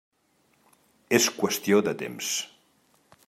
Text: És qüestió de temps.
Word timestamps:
És 1.19 1.27
qüestió 1.41 1.83
de 1.89 1.95
temps. 2.01 2.31